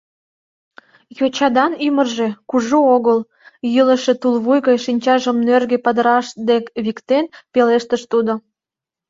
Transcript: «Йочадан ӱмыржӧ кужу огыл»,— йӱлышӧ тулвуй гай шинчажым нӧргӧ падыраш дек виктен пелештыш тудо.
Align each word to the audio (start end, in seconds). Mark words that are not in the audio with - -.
«Йочадан 1.17 1.71
ӱмыржӧ 1.87 2.27
кужу 2.49 2.79
огыл»,— 2.95 3.19
йӱлышӧ 3.73 4.13
тулвуй 4.21 4.59
гай 4.67 4.77
шинчажым 4.85 5.37
нӧргӧ 5.47 5.77
падыраш 5.85 6.27
дек 6.47 6.65
виктен 6.85 7.25
пелештыш 7.53 8.01
тудо. 8.11 8.33